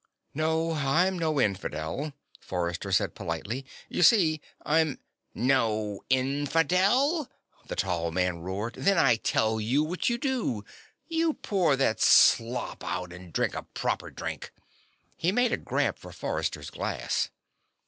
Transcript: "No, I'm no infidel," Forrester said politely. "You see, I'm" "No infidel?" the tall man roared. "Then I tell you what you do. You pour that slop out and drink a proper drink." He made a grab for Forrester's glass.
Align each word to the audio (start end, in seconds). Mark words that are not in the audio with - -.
"No, 0.33 0.71
I'm 0.73 1.19
no 1.19 1.39
infidel," 1.39 2.13
Forrester 2.39 2.91
said 2.91 3.13
politely. 3.13 3.67
"You 3.87 4.01
see, 4.01 4.41
I'm" 4.65 4.97
"No 5.35 6.03
infidel?" 6.09 7.29
the 7.67 7.75
tall 7.75 8.09
man 8.09 8.39
roared. 8.39 8.73
"Then 8.79 8.97
I 8.97 9.17
tell 9.17 9.59
you 9.61 9.83
what 9.83 10.09
you 10.09 10.17
do. 10.17 10.65
You 11.07 11.35
pour 11.35 11.75
that 11.75 12.01
slop 12.01 12.83
out 12.83 13.13
and 13.13 13.31
drink 13.31 13.53
a 13.53 13.61
proper 13.61 14.09
drink." 14.09 14.51
He 15.17 15.31
made 15.31 15.51
a 15.51 15.57
grab 15.57 15.99
for 15.99 16.11
Forrester's 16.11 16.71
glass. 16.71 17.29